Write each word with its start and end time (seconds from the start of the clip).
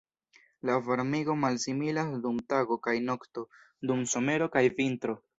La 0.67 0.75
varmigo 0.85 1.33
malsimilas 1.41 2.15
dum 2.23 2.39
tago 2.53 2.77
kaj 2.87 2.95
nokto, 3.09 3.43
dum 3.91 4.01
somero 4.15 4.49
kaj 4.57 4.65
vintro. 4.81 5.15